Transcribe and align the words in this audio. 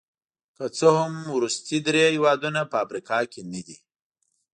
که 0.57 0.65
څه 0.77 0.87
هم 0.99 1.13
وروستي 1.35 1.77
درې 1.87 2.01
هېوادونه 2.15 2.61
په 2.71 2.75
افریقا 2.85 3.19
کې 3.31 3.41
نه 3.51 3.61
دي. 3.67 3.77